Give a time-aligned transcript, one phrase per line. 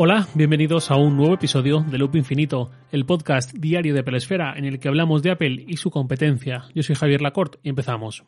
[0.00, 4.64] Hola, bienvenidos a un nuevo episodio de Loop Infinito, el podcast diario de Pelesfera en
[4.64, 6.66] el que hablamos de Apple y su competencia.
[6.72, 8.22] Yo soy Javier Lacorte y empezamos.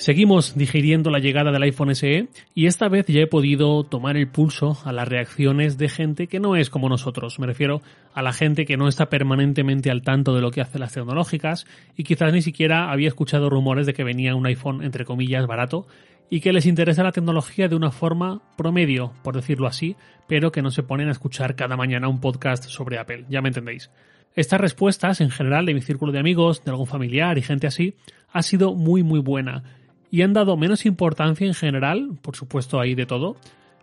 [0.00, 4.28] Seguimos digiriendo la llegada del iPhone SE y esta vez ya he podido tomar el
[4.28, 7.38] pulso a las reacciones de gente que no es como nosotros.
[7.38, 7.82] Me refiero
[8.14, 11.66] a la gente que no está permanentemente al tanto de lo que hacen las tecnológicas
[11.98, 15.86] y quizás ni siquiera había escuchado rumores de que venía un iPhone entre comillas barato
[16.30, 20.62] y que les interesa la tecnología de una forma promedio, por decirlo así, pero que
[20.62, 23.26] no se ponen a escuchar cada mañana un podcast sobre Apple.
[23.28, 23.90] Ya me entendéis.
[24.34, 27.96] Estas respuestas, en general, de mi círculo de amigos, de algún familiar y gente así,
[28.32, 29.64] ha sido muy muy buena
[30.10, 33.36] y han dado menos importancia en general, por supuesto hay de todo,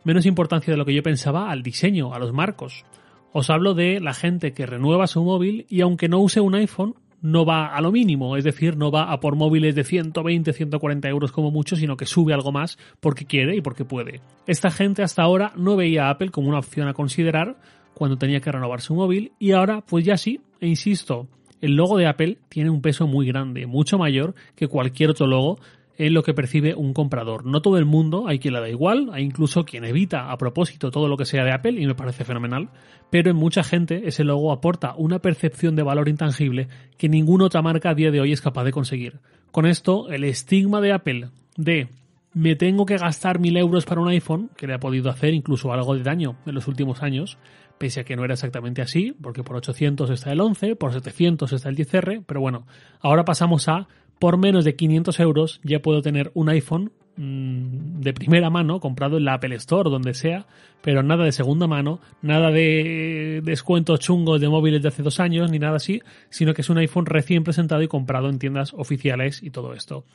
[0.04, 2.86] menos importancia de lo que yo pensaba al diseño, a los marcos.
[3.34, 6.96] Os hablo de la gente que renueva su móvil y aunque no use un iPhone,
[7.22, 11.10] no va a lo mínimo, es decir, no va a por móviles de 120, 140
[11.10, 14.22] euros como mucho, sino que sube algo más porque quiere y porque puede.
[14.46, 17.58] Esta gente hasta ahora no veía a Apple como una opción a considerar
[17.94, 21.28] cuando tenía que renovar su móvil y ahora pues ya sí, e insisto,
[21.60, 25.60] el logo de Apple tiene un peso muy grande, mucho mayor que cualquier otro logo
[25.98, 27.46] en lo que percibe un comprador.
[27.46, 30.92] No todo el mundo, hay quien le da igual, hay incluso quien evita a propósito
[30.92, 32.70] todo lo que sea de Apple y me parece fenomenal,
[33.10, 37.62] pero en mucha gente ese logo aporta una percepción de valor intangible que ninguna otra
[37.62, 39.20] marca a día de hoy es capaz de conseguir.
[39.52, 41.90] Con esto, el estigma de Apple de
[42.34, 45.74] me tengo que gastar mil euros para un iPhone, que le ha podido hacer incluso
[45.74, 47.40] algo de daño en los últimos años,
[47.80, 51.52] pese a que no era exactamente así, porque por 800 está el 11, por 700
[51.52, 52.68] está el 10R, pero bueno,
[53.00, 53.88] ahora pasamos a
[54.20, 59.18] por menos de 500 euros ya puedo tener un iPhone mm, de primera mano, comprado
[59.18, 60.48] en la Apple Store, donde sea,
[60.82, 65.52] pero nada de segunda mano, nada de descuentos chungos de móviles de hace dos años,
[65.52, 69.44] ni nada así, sino que es un iPhone recién presentado y comprado en tiendas oficiales
[69.44, 70.06] y todo esto.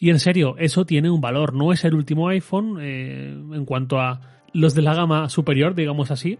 [0.00, 4.00] Y en serio, eso tiene un valor, no es el último iPhone eh, en cuanto
[4.00, 4.20] a
[4.52, 6.38] los de la gama superior, digamos así,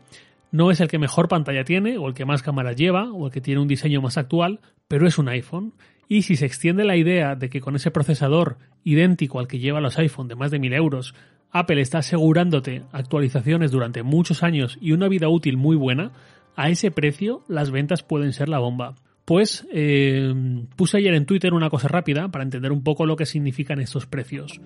[0.50, 3.32] no es el que mejor pantalla tiene, o el que más cámaras lleva, o el
[3.32, 5.74] que tiene un diseño más actual, pero es un iPhone
[6.08, 9.80] y si se extiende la idea de que con ese procesador idéntico al que lleva
[9.80, 11.14] los iPhone de más de 1000 euros,
[11.50, 16.12] Apple está asegurándote actualizaciones durante muchos años y una vida útil muy buena,
[16.56, 18.96] a ese precio las ventas pueden ser la bomba.
[19.24, 20.34] Pues eh,
[20.76, 24.06] puse ayer en Twitter una cosa rápida para entender un poco lo que significan estos
[24.06, 24.60] precios.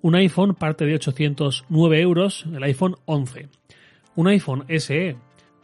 [0.00, 3.48] Un iPhone parte de 809 euros, el iPhone 11.
[4.14, 5.16] Un iPhone SE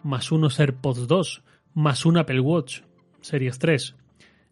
[0.02, 1.42] más unos AirPods 2
[1.74, 2.80] más un Apple Watch
[3.24, 3.96] Series 3.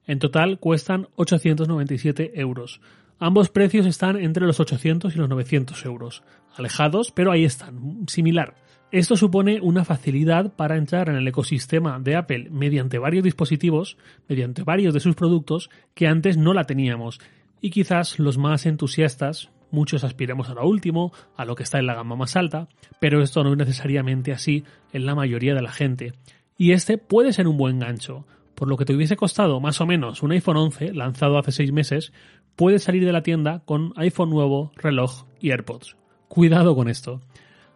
[0.07, 2.81] En total cuestan 897 euros.
[3.19, 6.23] Ambos precios están entre los 800 y los 900 euros.
[6.57, 8.55] Alejados, pero ahí están, similar.
[8.91, 13.97] Esto supone una facilidad para entrar en el ecosistema de Apple mediante varios dispositivos,
[14.29, 17.21] mediante varios de sus productos que antes no la teníamos.
[17.61, 21.87] Y quizás los más entusiastas, muchos aspiremos a lo último, a lo que está en
[21.87, 22.69] la gama más alta,
[23.01, 26.15] pero esto no es necesariamente así en la mayoría de la gente.
[26.59, 29.87] Y este puede ser un buen gancho por lo que te hubiese costado más o
[29.87, 32.13] menos un iPhone 11 lanzado hace seis meses,
[32.57, 35.97] puedes salir de la tienda con iPhone nuevo, reloj y AirPods.
[36.29, 37.21] Cuidado con esto.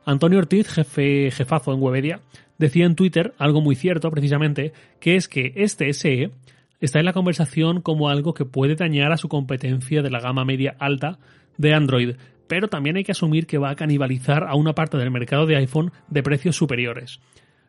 [0.05, 2.21] Antonio Ortiz, jefe jefazo en Webedia,
[2.59, 6.31] decía en Twitter algo muy cierto precisamente, que es que este SE
[6.81, 10.45] está en la conversación como algo que puede dañar a su competencia de la gama
[10.45, 11.19] media alta
[11.57, 12.17] de Android,
[12.49, 15.57] pero también hay que asumir que va a canibalizar a una parte del mercado de
[15.57, 17.21] iPhone de precios superiores.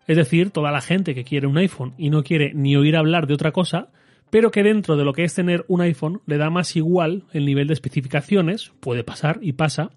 [0.08, 3.28] Es decir, toda la gente que quiere un iPhone y no quiere ni oír hablar
[3.28, 3.90] de otra cosa,
[4.30, 7.46] pero que dentro de lo que es tener un iPhone le da más igual el
[7.46, 9.92] nivel de especificaciones, puede pasar y pasa,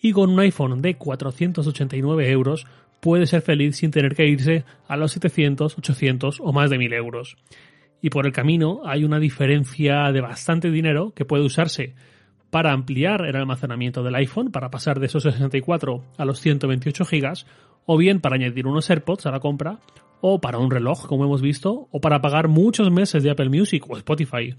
[0.00, 2.66] y con un iPhone de 489 euros
[3.00, 6.92] puede ser feliz sin tener que irse a los 700, 800 o más de 1000
[6.92, 7.36] euros.
[8.02, 11.94] Y por el camino hay una diferencia de bastante dinero que puede usarse
[12.56, 17.44] para ampliar el almacenamiento del iPhone, para pasar de esos 64 a los 128 GB,
[17.84, 19.78] o bien para añadir unos AirPods a la compra,
[20.22, 23.84] o para un reloj, como hemos visto, o para pagar muchos meses de Apple Music
[23.90, 24.54] o Spotify,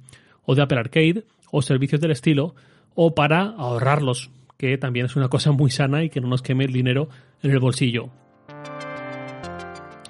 [0.46, 2.53] o de Apple Arcade, o servicios del estilo,
[2.94, 4.30] o para ahorrarlos,
[4.60, 7.10] que también es una cosa muy sana y que no nos queme el dinero
[7.42, 8.12] en el bolsillo.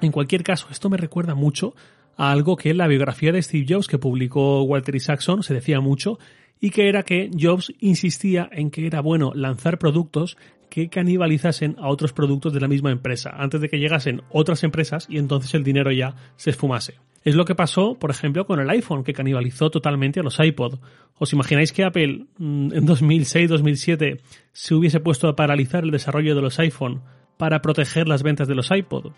[0.01, 1.73] En cualquier caso, esto me recuerda mucho
[2.17, 5.79] a algo que en la biografía de Steve Jobs que publicó Walter Isaacson se decía
[5.79, 6.19] mucho
[6.59, 10.37] y que era que Jobs insistía en que era bueno lanzar productos
[10.69, 15.07] que canibalizasen a otros productos de la misma empresa, antes de que llegasen otras empresas
[15.09, 16.95] y entonces el dinero ya se esfumase.
[17.23, 20.79] Es lo que pasó, por ejemplo, con el iPhone, que canibalizó totalmente a los iPod.
[21.17, 24.21] ¿Os imagináis que Apple mm, en 2006-2007
[24.53, 27.01] se hubiese puesto a paralizar el desarrollo de los iPhone
[27.37, 29.11] para proteger las ventas de los iPod?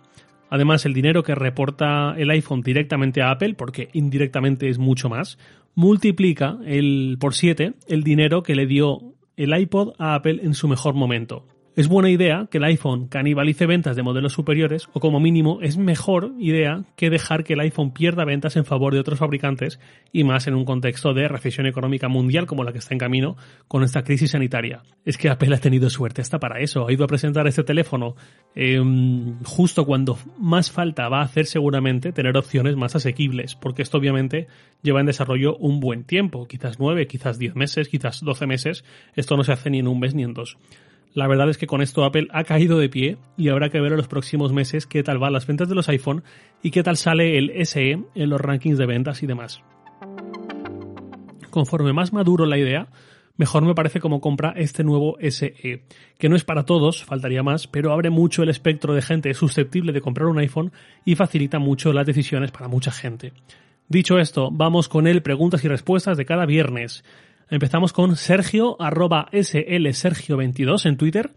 [0.49, 5.37] Además, el dinero que reporta el iPhone directamente a Apple, porque indirectamente es mucho más,
[5.75, 10.67] multiplica el, por 7 el dinero que le dio el iPod a Apple en su
[10.67, 11.45] mejor momento.
[11.79, 15.77] Es buena idea que el iPhone canibalice ventas de modelos superiores o como mínimo es
[15.77, 19.79] mejor idea que dejar que el iPhone pierda ventas en favor de otros fabricantes
[20.11, 23.37] y más en un contexto de recesión económica mundial como la que está en camino
[23.69, 24.81] con esta crisis sanitaria.
[25.05, 26.85] Es que Apple ha tenido suerte hasta para eso.
[26.85, 28.17] Ha ido a presentar este teléfono
[28.55, 33.97] em, justo cuando más falta va a hacer seguramente tener opciones más asequibles porque esto
[33.97, 34.47] obviamente
[34.81, 38.83] lleva en desarrollo un buen tiempo, quizás nueve, quizás diez meses, quizás doce meses.
[39.15, 40.57] Esto no se hace ni en un mes ni en dos.
[41.13, 43.91] La verdad es que con esto Apple ha caído de pie y habrá que ver
[43.91, 46.23] en los próximos meses qué tal van las ventas de los iPhone
[46.61, 49.63] y qué tal sale el SE en los rankings de ventas y demás.
[51.49, 52.89] Conforme más maduro la idea,
[53.37, 55.83] mejor me parece como compra este nuevo SE,
[56.17, 59.93] que no es para todos, faltaría más, pero abre mucho el espectro de gente susceptible
[59.93, 60.71] de comprar un iPhone
[61.05, 63.33] y facilita mucho las decisiones para mucha gente.
[63.87, 67.03] Dicho esto, vamos con el preguntas y respuestas de cada viernes.
[67.51, 71.31] Empezamos con Sergio, arroba slsergio22 en Twitter,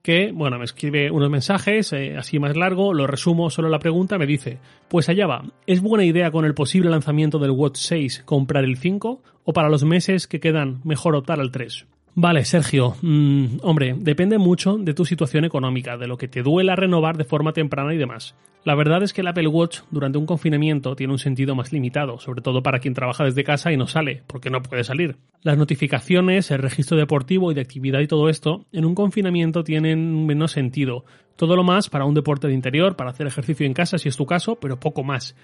[0.00, 4.16] que, bueno, me escribe unos mensajes, eh, así más largo, lo resumo solo la pregunta,
[4.16, 4.58] me dice,
[4.88, 8.78] pues allá va, ¿es buena idea con el posible lanzamiento del Watch 6 comprar el
[8.78, 11.86] 5 o para los meses que quedan mejor optar al 3?
[12.14, 12.96] Vale, Sergio.
[13.02, 17.24] Mm, hombre, depende mucho de tu situación económica, de lo que te duela renovar de
[17.24, 18.34] forma temprana y demás.
[18.62, 22.18] La verdad es que el Apple Watch durante un confinamiento tiene un sentido más limitado,
[22.18, 25.16] sobre todo para quien trabaja desde casa y no sale, porque no puede salir.
[25.42, 30.26] Las notificaciones, el registro deportivo y de actividad y todo esto, en un confinamiento tienen
[30.26, 31.06] menos sentido.
[31.36, 34.16] Todo lo más para un deporte de interior, para hacer ejercicio en casa si es
[34.16, 35.34] tu caso, pero poco más.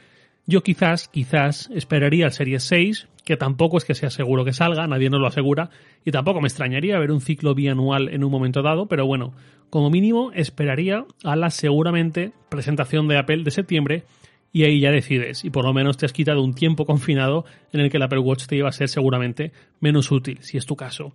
[0.49, 4.87] Yo quizás, quizás esperaría el Series 6, que tampoco es que sea seguro que salga,
[4.87, 5.71] nadie nos lo asegura,
[6.05, 9.35] y tampoco me extrañaría ver un ciclo bianual en un momento dado, pero bueno,
[9.71, 14.05] como mínimo esperaría a la seguramente presentación de Apple de septiembre
[14.53, 17.81] y ahí ya decides, y por lo menos te has quitado un tiempo confinado en
[17.81, 19.51] el que el Apple Watch te iba a ser seguramente
[19.81, 21.13] menos útil, si es tu caso.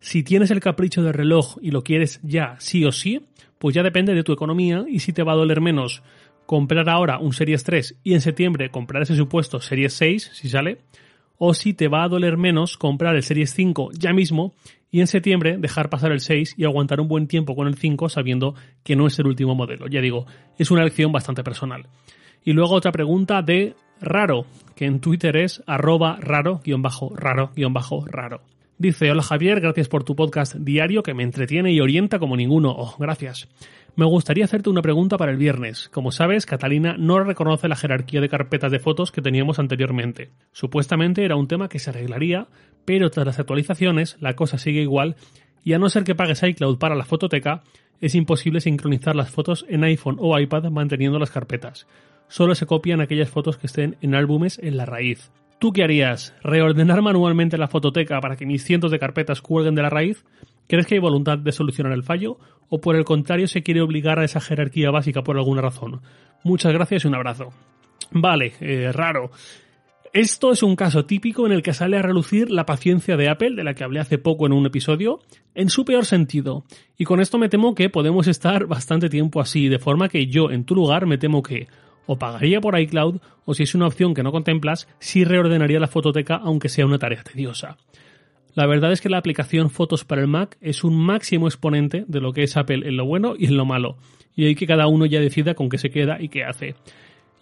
[0.00, 3.22] Si tienes el capricho de reloj y lo quieres ya sí o sí,
[3.58, 6.02] pues ya depende de tu economía y si te va a doler menos
[6.46, 10.78] comprar ahora un Series 3 y en septiembre comprar ese supuesto Series 6, si sale,
[11.38, 14.54] o si te va a doler menos comprar el Series 5 ya mismo
[14.90, 18.08] y en septiembre dejar pasar el 6 y aguantar un buen tiempo con el 5
[18.08, 19.86] sabiendo que no es el último modelo.
[19.88, 20.26] Ya digo,
[20.56, 21.86] es una elección bastante personal.
[22.44, 28.40] Y luego otra pregunta de Raro, que en Twitter es arroba raro-raro-raro.
[28.78, 32.74] Dice, hola Javier, gracias por tu podcast diario que me entretiene y orienta como ninguno.
[32.76, 33.48] Oh, gracias.
[33.94, 35.88] Me gustaría hacerte una pregunta para el viernes.
[35.88, 40.28] Como sabes, Catalina no reconoce la jerarquía de carpetas de fotos que teníamos anteriormente.
[40.52, 42.48] Supuestamente era un tema que se arreglaría,
[42.84, 45.16] pero tras las actualizaciones la cosa sigue igual
[45.64, 47.62] y a no ser que pagues iCloud para la fototeca,
[48.02, 51.86] es imposible sincronizar las fotos en iPhone o iPad manteniendo las carpetas.
[52.28, 55.30] Solo se copian aquellas fotos que estén en álbumes en la raíz.
[55.58, 56.34] ¿Tú qué harías?
[56.42, 60.24] ¿Reordenar manualmente la fototeca para que mis cientos de carpetas cuelguen de la raíz?
[60.68, 62.38] ¿Crees que hay voluntad de solucionar el fallo?
[62.68, 66.02] ¿O por el contrario se quiere obligar a esa jerarquía básica por alguna razón?
[66.44, 67.52] Muchas gracias y un abrazo.
[68.10, 69.30] Vale, eh, raro.
[70.12, 73.54] Esto es un caso típico en el que sale a relucir la paciencia de Apple,
[73.54, 75.20] de la que hablé hace poco en un episodio,
[75.54, 76.64] en su peor sentido.
[76.98, 80.50] Y con esto me temo que podemos estar bastante tiempo así, de forma que yo,
[80.50, 81.68] en tu lugar, me temo que
[82.06, 85.88] o pagaría por iCloud, o si es una opción que no contemplas, sí reordenaría la
[85.88, 87.76] fototeca aunque sea una tarea tediosa.
[88.54, 92.20] La verdad es que la aplicación Fotos para el Mac es un máximo exponente de
[92.20, 93.98] lo que es Apple en lo bueno y en lo malo,
[94.34, 96.74] y hay que cada uno ya decida con qué se queda y qué hace.